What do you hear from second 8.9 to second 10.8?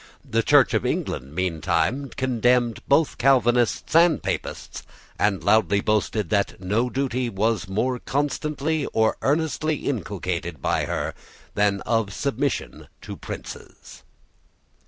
or earnestly inculcated